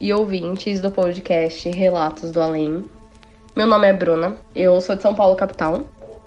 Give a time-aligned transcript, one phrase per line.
[0.00, 2.84] e ouvintes do podcast Relatos do Além.
[3.54, 5.82] Meu nome é Bruna, eu sou de São Paulo, capital.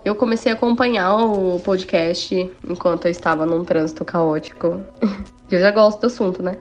[0.06, 4.80] Eu comecei a acompanhar o podcast enquanto eu estava num trânsito caótico.
[5.50, 6.58] eu já gosto do assunto, né?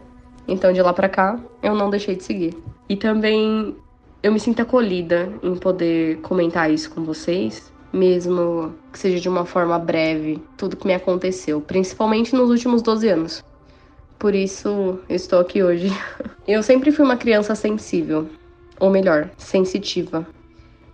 [0.49, 2.57] Então de lá pra cá, eu não deixei de seguir.
[2.89, 3.77] E também
[4.23, 9.45] eu me sinto acolhida em poder comentar isso com vocês, mesmo que seja de uma
[9.45, 13.45] forma breve, tudo que me aconteceu, principalmente nos últimos 12 anos.
[14.23, 15.89] Por isso, estou aqui hoje.
[16.47, 18.31] Eu sempre fui uma criança sensível,
[18.78, 20.25] ou melhor, sensitiva.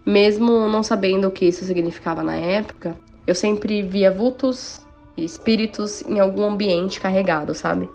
[0.07, 4.81] Mesmo não sabendo o que isso significava na época, eu sempre via vultos
[5.15, 7.87] e espíritos em algum ambiente carregado, sabe?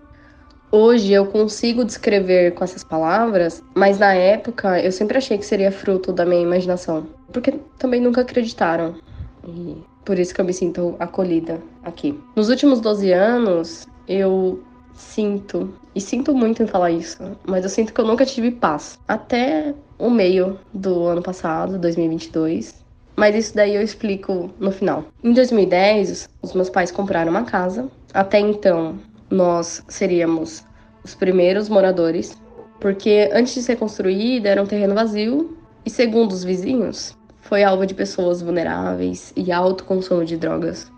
[0.70, 5.72] Hoje eu consigo descrever com essas palavras, mas na época eu sempre achei que seria
[5.72, 8.94] fruto da minha imaginação, porque também nunca acreditaram.
[9.44, 12.16] E por isso que eu me sinto acolhida aqui.
[12.36, 14.62] Nos últimos 12 anos, eu
[14.94, 18.98] sinto, e sinto muito em falar isso, mas eu sinto que eu nunca tive paz.
[19.06, 22.84] Até o meio do ano passado, 2022.
[23.16, 25.04] Mas isso daí eu explico no final.
[25.22, 27.88] Em 2010, os meus pais compraram uma casa.
[28.12, 28.98] Até então,
[29.30, 30.64] nós seríamos
[31.04, 32.36] os primeiros moradores,
[32.80, 37.86] porque antes de ser construída era um terreno vazio e, segundo os vizinhos, foi alvo
[37.86, 40.90] de pessoas vulneráveis e alto consumo de drogas.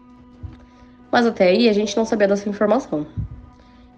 [1.11, 3.07] Mas até aí a gente não sabia dessa informação.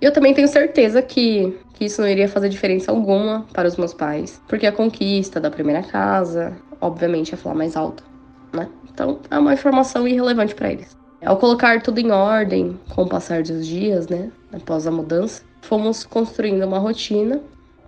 [0.01, 3.77] E eu também tenho certeza que, que isso não iria fazer diferença alguma para os
[3.77, 8.05] meus pais, porque a conquista da primeira casa, obviamente, ia falar mais alto,
[8.53, 8.69] né?
[8.93, 10.97] Então é uma informação irrelevante para eles.
[11.25, 16.05] Ao colocar tudo em ordem, com o passar dos dias, né, após a mudança, fomos
[16.05, 17.41] construindo uma rotina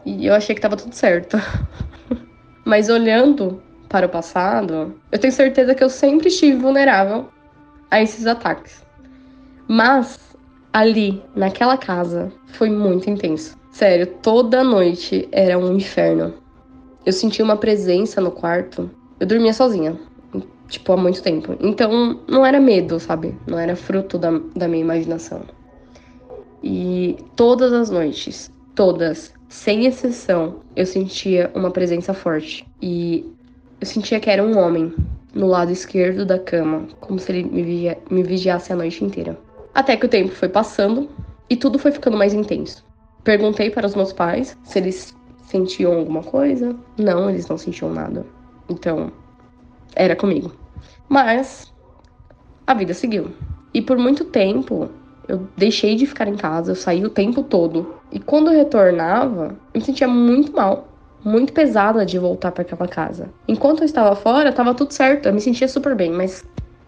[0.05, 1.37] e eu achei que estava tudo certo.
[2.65, 7.29] Mas olhando para o passado, eu tenho certeza que eu sempre estive vulnerável
[7.89, 8.85] a esses ataques.
[9.69, 10.30] Mas
[10.73, 13.59] ali, naquela casa, foi muito intenso.
[13.73, 16.35] Sério, toda noite era um inferno.
[17.05, 18.91] Eu sentia uma presença no quarto.
[19.19, 19.99] Eu dormia sozinha,
[20.69, 21.57] tipo, há muito tempo.
[21.61, 23.37] Então, não era medo, sabe?
[23.47, 25.43] Não era fruto da, da minha imaginação.
[26.63, 32.67] E todas as noites, todas, sem exceção, eu sentia uma presença forte.
[32.81, 33.27] E
[33.81, 34.95] eu sentia que era um homem
[35.35, 39.39] no lado esquerdo da cama, como se ele me, vigia, me vigiasse a noite inteira.
[39.75, 41.09] Até que o tempo foi passando
[41.49, 42.85] e tudo foi ficando mais intenso.
[43.23, 45.15] Perguntei para os meus pais se eles
[45.45, 46.75] sentiam alguma coisa.
[46.99, 48.25] Não, eles não sentiam nada.
[48.69, 49.13] Então,
[49.95, 50.53] era comigo.
[51.09, 51.73] Mas
[52.67, 53.33] a vida seguiu.
[53.75, 54.91] E por muito tempo
[55.29, 57.95] eu deixei de ficar em casa, eu saí o tempo todo.
[58.11, 60.89] E quando eu retornava, eu me sentia muito mal,
[61.25, 63.29] muito pesada de voltar para aquela casa.
[63.47, 66.45] Enquanto eu estava fora, estava tudo certo, eu me sentia super bem, mas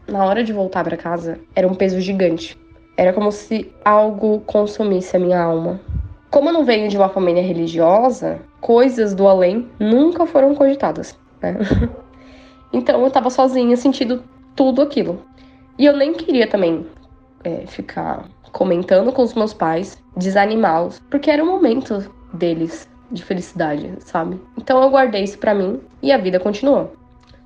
[0.09, 2.59] na hora de voltar para casa, era um peso gigante.
[2.97, 5.81] Era como se algo consumisse a minha alma.
[6.31, 11.57] Como eu não venho de uma família religiosa, coisas do além nunca foram cogitadas, né?
[12.73, 14.23] Então eu tava sozinha sentindo
[14.57, 15.23] tudo aquilo.
[15.79, 16.87] E eu nem queria também
[17.45, 23.95] é, ficar comentando com os meus pais, desanimá-los, porque era o momento deles de felicidade,
[23.99, 24.41] sabe?
[24.57, 26.93] Então eu guardei isso para mim e a vida continuou.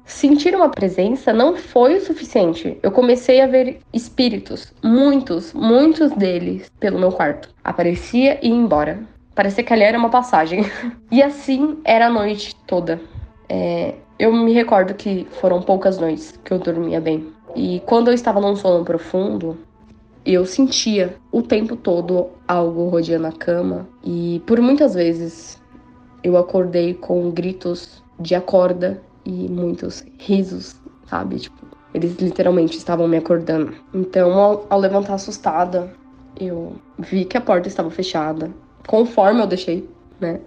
[0.07, 2.79] Sentir uma presença não foi o suficiente.
[2.81, 7.49] Eu comecei a ver espíritos, muitos, muitos deles, pelo meu quarto.
[7.65, 9.01] Aparecia e ia embora.
[9.35, 10.65] Parecia que ali era uma passagem.
[11.11, 13.01] e assim era a noite toda.
[13.49, 17.27] É, eu me recordo que foram poucas noites que eu dormia bem.
[17.57, 19.59] E quando eu estava num sono profundo,
[20.25, 23.89] eu sentia o tempo todo algo rodeando a cama.
[24.05, 25.61] E por muitas vezes
[26.23, 30.77] eu acordei com gritos de acorda e muitos risos,
[31.07, 31.41] sabe?
[31.41, 33.75] Tipo, eles literalmente estavam me acordando.
[33.93, 35.93] Então, ao, ao levantar assustada,
[36.39, 38.51] eu vi que a porta estava fechada,
[38.87, 39.89] conforme eu deixei,
[40.21, 40.41] né?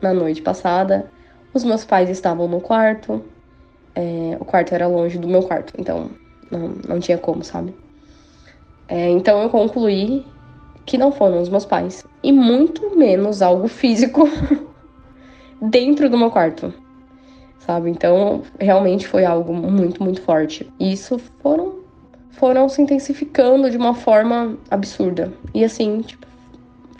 [0.00, 1.12] Na noite passada.
[1.52, 3.22] Os meus pais estavam no quarto.
[3.94, 6.10] É, o quarto era longe do meu quarto, então
[6.50, 7.74] não, não tinha como, sabe?
[8.88, 10.24] É, então eu concluí
[10.86, 12.04] que não foram os meus pais.
[12.22, 14.28] E muito menos algo físico
[15.60, 16.72] dentro do meu quarto.
[17.70, 17.88] Sabe?
[17.88, 20.68] Então, realmente foi algo muito, muito forte.
[20.80, 21.78] E isso foram
[22.32, 25.32] foram se intensificando de uma forma absurda.
[25.54, 26.26] E assim, tipo,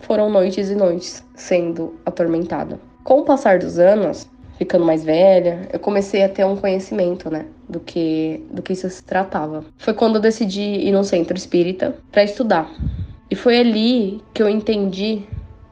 [0.02, 2.78] foram noites e noites sendo atormentada.
[3.02, 7.46] Com o passar dos anos, ficando mais velha, eu comecei a ter um conhecimento, né,
[7.68, 9.64] do que do que isso se tratava.
[9.76, 12.70] Foi quando eu decidi ir no centro espírita para estudar.
[13.28, 15.24] E foi ali que eu entendi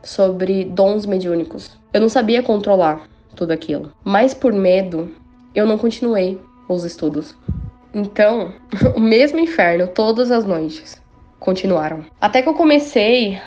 [0.02, 1.78] sobre dons mediúnicos.
[1.92, 3.06] Eu não sabia controlar
[3.38, 5.10] tudo aquilo, mas por medo
[5.54, 6.38] eu não continuei
[6.68, 7.36] os estudos.
[7.94, 8.52] Então,
[8.94, 11.00] o mesmo inferno todas as noites
[11.38, 12.04] continuaram.
[12.20, 13.40] Até que eu comecei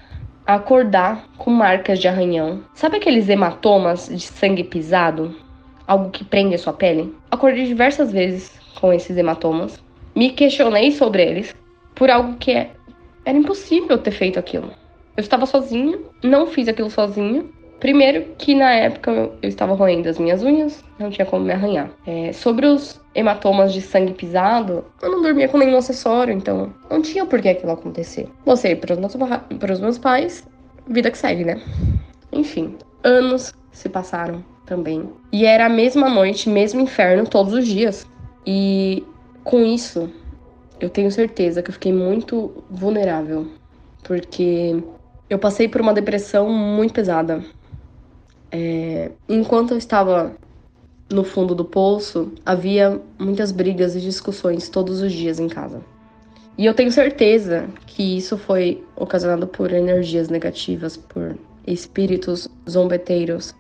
[0.46, 2.64] acordar com marcas de arranhão.
[2.74, 5.36] Sabe aqueles hematomas de sangue pisado?
[5.88, 7.14] Algo que prende a sua pele?
[7.30, 9.82] Acordei diversas vezes com esses hematomas.
[10.16, 11.56] Me questionei sobre eles
[11.96, 12.72] por algo que é...
[13.26, 14.72] era impossível ter feito aquilo.
[15.16, 17.46] Eu estava sozinha, não fiz aquilo sozinha.
[17.82, 19.12] Primeiro que na época
[19.42, 21.90] eu estava roendo as minhas unhas, não tinha como me arranhar.
[22.06, 27.02] É, sobre os hematomas de sangue pisado, eu não dormia com nenhum acessório, então não
[27.02, 28.30] tinha por que aquilo acontecer.
[28.46, 30.48] Mostrei para os meus, pais,
[30.88, 31.60] vida que segue, né?
[32.32, 35.10] Enfim, anos se passaram também.
[35.32, 38.06] E era a mesma noite, mesmo inferno todos os dias.
[38.46, 39.04] E
[39.44, 40.08] com isso,
[40.80, 43.48] eu tenho certeza que eu fiquei muito vulnerável,
[44.04, 44.84] porque
[45.28, 47.44] eu passei por uma depressão muito pesada.
[48.52, 50.36] É, enquanto eu estava
[51.10, 55.82] no fundo do poço, havia muitas brigas e discussões todos os dias em casa.
[56.58, 63.56] E eu tenho certeza que isso foi ocasionado por energias negativas, por espíritos zombeteiros,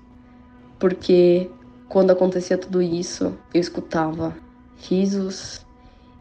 [0.77, 1.49] porque
[1.87, 4.35] quando acontecia tudo isso, eu escutava
[4.77, 5.65] risos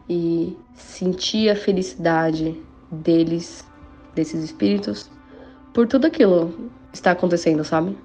[0.08, 3.64] e sentia a felicidade deles,
[4.14, 5.10] desses espíritos,
[5.72, 6.52] por tudo aquilo
[6.90, 7.96] que está acontecendo, sabe?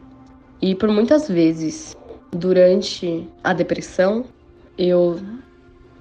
[0.62, 1.96] E por muitas vezes,
[2.32, 4.26] durante a depressão,
[4.78, 5.20] eu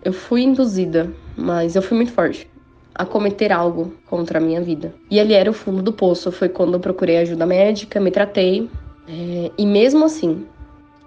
[0.05, 2.47] eu fui induzida, mas eu fui muito forte
[2.95, 4.95] a cometer algo contra a minha vida.
[5.11, 6.31] E ali era o fundo do poço.
[6.31, 8.71] Foi quando eu procurei ajuda médica, me tratei.
[9.09, 10.47] É, e mesmo assim,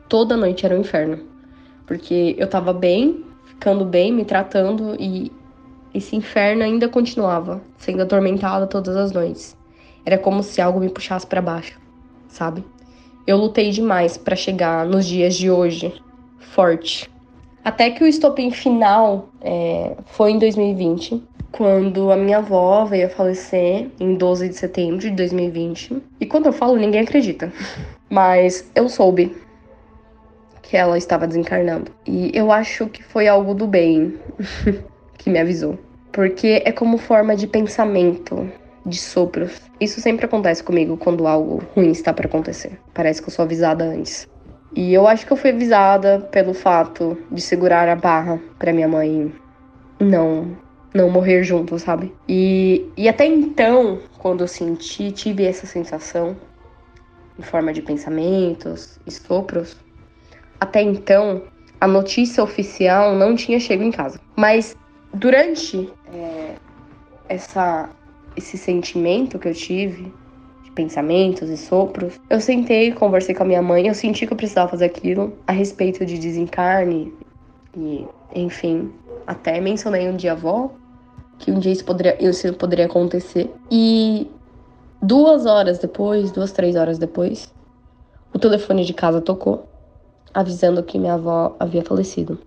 [0.09, 1.19] toda noite era um inferno.
[1.85, 5.31] Porque eu tava bem, ficando bem, me tratando e
[5.93, 9.55] esse inferno ainda continuava, sendo atormentada todas as noites.
[10.05, 11.79] Era como se algo me puxasse para baixo,
[12.27, 12.63] sabe?
[13.27, 15.93] Eu lutei demais para chegar nos dias de hoje
[16.39, 17.11] forte.
[17.63, 21.21] Até que o estopim final é, foi em 2020,
[21.51, 26.01] quando a minha avó veio a falecer em 12 de setembro de 2020.
[26.21, 27.51] E quando eu falo, ninguém acredita.
[28.09, 29.35] Mas eu soube
[30.61, 31.91] que ela estava desencarnando.
[32.05, 34.17] E eu acho que foi algo do bem
[35.17, 35.77] que me avisou.
[36.13, 38.49] Porque é como forma de pensamento
[38.87, 39.61] de sopros.
[39.79, 42.79] Isso sempre acontece comigo quando algo ruim está para acontecer.
[42.93, 44.27] Parece que eu sou avisada antes.
[44.75, 48.87] E eu acho que eu fui avisada pelo fato de segurar a barra para minha
[48.87, 49.33] mãe
[49.99, 50.57] não
[50.93, 52.13] não morrer junto, sabe?
[52.27, 56.35] E, e até então, quando eu senti, tive essa sensação
[57.37, 59.77] em forma de pensamentos sopros.
[60.59, 61.43] Até então,
[61.79, 64.19] a notícia oficial não tinha chegado em casa.
[64.35, 64.75] Mas
[65.13, 66.55] durante é,
[67.29, 67.89] essa
[68.37, 70.13] esse sentimento que eu tive,
[70.63, 74.37] de pensamentos e sopros, eu sentei, conversei com a minha mãe, eu senti que eu
[74.37, 77.11] precisava fazer aquilo a respeito de desencarne
[77.75, 78.93] e, enfim,
[79.25, 80.71] até mencionei um dia avó
[81.39, 83.53] que um dia isso poderia, isso poderia acontecer.
[83.69, 84.29] E
[85.01, 87.53] duas horas depois, duas, três horas depois,
[88.33, 89.67] o telefone de casa tocou,
[90.33, 92.39] avisando que minha avó havia falecido.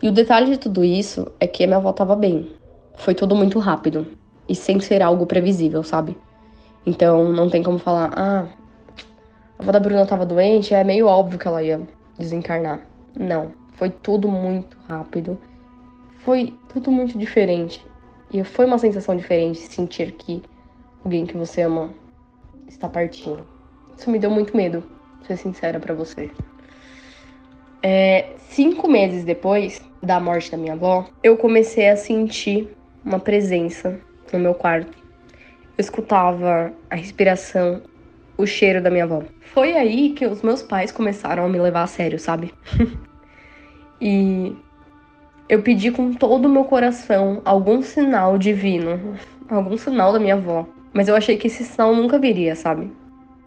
[0.00, 2.50] E o detalhe de tudo isso é que minha avó estava bem.
[2.96, 4.06] Foi tudo muito rápido
[4.48, 6.16] e sem ser algo previsível, sabe?
[6.84, 8.46] Então não tem como falar, ah,
[9.58, 11.80] a avó da Bruna tava doente, é meio óbvio que ela ia
[12.18, 12.80] desencarnar.
[13.18, 15.38] Não, foi tudo muito rápido.
[16.18, 17.84] Foi tudo muito diferente.
[18.32, 20.42] E foi uma sensação diferente sentir que
[21.04, 21.90] alguém que você ama
[22.68, 23.46] está partindo.
[23.96, 24.82] Isso me deu muito medo,
[25.18, 26.30] pra ser sincera para você.
[27.82, 34.00] É, cinco meses depois da morte da minha avó, eu comecei a sentir uma presença
[34.32, 34.96] no meu quarto.
[35.76, 37.82] Eu escutava a respiração,
[38.36, 39.22] o cheiro da minha avó.
[39.40, 42.52] Foi aí que os meus pais começaram a me levar a sério, sabe?
[44.00, 44.56] e
[45.48, 49.16] eu pedi com todo o meu coração algum sinal divino,
[49.48, 50.66] algum sinal da minha avó.
[50.92, 52.90] Mas eu achei que esse sinal nunca viria, sabe?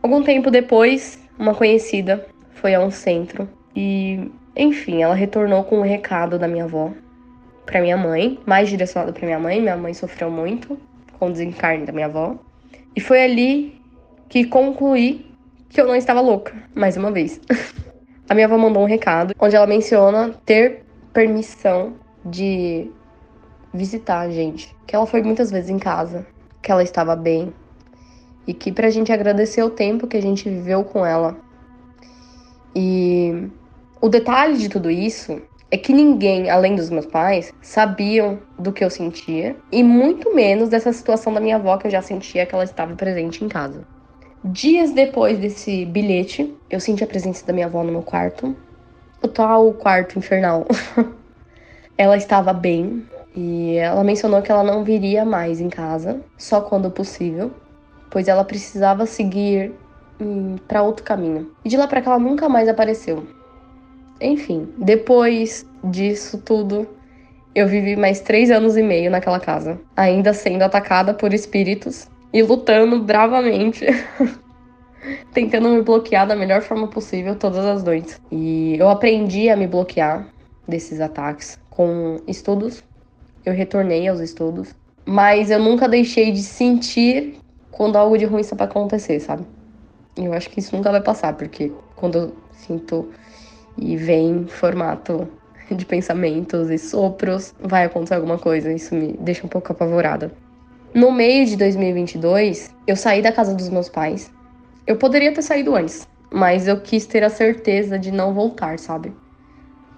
[0.01, 5.83] Algum tempo depois, uma conhecida foi a um centro e, enfim, ela retornou com um
[5.83, 6.91] recado da minha avó
[7.69, 9.61] para minha mãe, mais direcionado para minha mãe.
[9.61, 10.75] Minha mãe sofreu muito
[11.19, 12.35] com o desencarne da minha avó.
[12.95, 13.79] E foi ali
[14.27, 15.31] que concluí
[15.69, 17.39] que eu não estava louca, mais uma vez.
[18.27, 20.83] a minha avó mandou um recado onde ela menciona ter
[21.13, 21.93] permissão
[22.25, 22.89] de
[23.71, 24.75] visitar a gente.
[24.87, 26.25] Que ela foi muitas vezes em casa,
[26.63, 27.53] que ela estava bem.
[28.47, 31.37] E que pra gente agradecer o tempo que a gente viveu com ela.
[32.75, 33.47] E
[34.01, 35.39] o detalhe de tudo isso
[35.71, 40.69] é que ninguém, além dos meus pais, sabiam do que eu sentia e muito menos
[40.69, 43.85] dessa situação da minha avó que eu já sentia que ela estava presente em casa.
[44.43, 48.55] Dias depois desse bilhete, eu senti a presença da minha avó no meu quarto.
[49.21, 50.65] O tal quarto infernal.
[51.97, 56.89] ela estava bem e ela mencionou que ela não viria mais em casa, só quando
[56.89, 57.51] possível,
[58.09, 59.73] pois ela precisava seguir
[60.19, 61.51] hum, para outro caminho.
[61.63, 63.27] E de lá para cá ela nunca mais apareceu.
[64.21, 66.87] Enfim, depois disso tudo,
[67.55, 72.43] eu vivi mais três anos e meio naquela casa, ainda sendo atacada por espíritos e
[72.43, 73.85] lutando bravamente,
[75.33, 78.19] tentando me bloquear da melhor forma possível todas as noites.
[78.31, 80.27] E eu aprendi a me bloquear
[80.67, 82.83] desses ataques com estudos.
[83.45, 87.39] Eu retornei aos estudos, mas eu nunca deixei de sentir
[87.71, 89.45] quando algo de ruim está para acontecer, sabe?
[90.15, 93.09] Eu acho que isso nunca vai passar, porque quando eu sinto
[93.81, 95.27] e vem formato
[95.75, 98.71] de pensamentos e sopros, vai acontecer alguma coisa.
[98.71, 100.31] Isso me deixa um pouco apavorada.
[100.93, 104.31] No meio de 2022, eu saí da casa dos meus pais.
[104.87, 109.13] Eu poderia ter saído antes, mas eu quis ter a certeza de não voltar, sabe?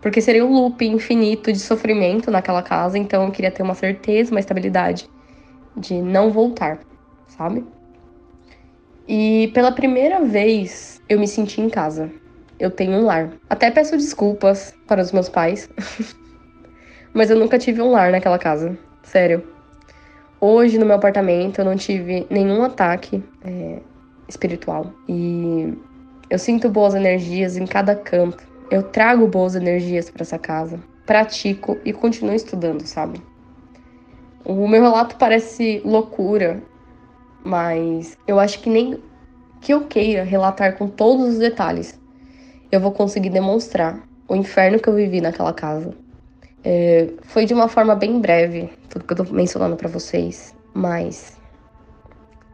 [0.02, 4.32] Porque seria um loop infinito de sofrimento naquela casa, então eu queria ter uma certeza,
[4.32, 5.10] uma estabilidade
[5.78, 6.80] de não voltar,
[7.28, 7.64] sabe?
[9.08, 12.12] E pela primeira vez eu me senti em casa
[12.62, 13.32] eu tenho um lar.
[13.50, 15.68] Até peço desculpas para os meus pais,
[17.12, 18.78] mas eu nunca tive um lar naquela casa.
[19.02, 19.44] Sério.
[20.40, 23.80] Hoje no meu apartamento eu não tive nenhum ataque é,
[24.28, 25.74] espiritual e
[26.30, 28.44] eu sinto boas energias em cada canto.
[28.70, 33.22] Eu trago boas energias para essa casa, pratico e continuo estudando, sabe?
[34.46, 36.62] O meu relato parece loucura,
[37.44, 39.00] mas eu acho que nem
[39.60, 42.01] que eu queira relatar com todos os detalhes
[42.72, 45.94] eu vou conseguir demonstrar o inferno que eu vivi naquela casa.
[46.64, 51.38] É, foi de uma forma bem breve, tudo que eu tô mencionando para vocês, mas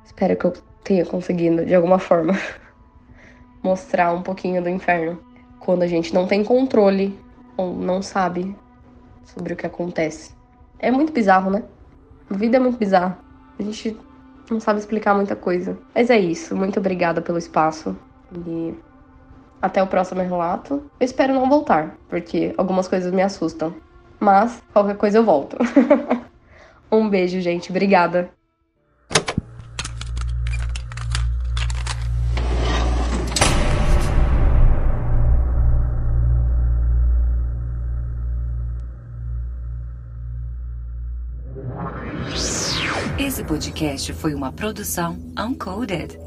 [0.05, 2.33] espero que eu tenha conseguido, de alguma forma,
[3.61, 5.21] mostrar um pouquinho do inferno.
[5.59, 7.19] Quando a gente não tem controle
[7.57, 8.55] ou não sabe
[9.25, 10.31] sobre o que acontece.
[10.79, 11.63] É muito bizarro, né?
[12.29, 13.19] A vida é muito bizarra.
[13.59, 13.97] A gente
[14.49, 15.77] não sabe explicar muita coisa.
[15.93, 16.55] Mas é isso.
[16.55, 17.97] Muito obrigada pelo espaço.
[18.31, 18.73] E
[19.61, 20.89] até o próximo relato.
[20.99, 23.75] Eu espero não voltar, porque algumas coisas me assustam.
[24.19, 25.57] Mas qualquer coisa eu volto.
[26.91, 27.69] um beijo, gente.
[27.69, 28.29] Obrigada.
[43.19, 46.26] Esse podcast foi uma produção Uncoded.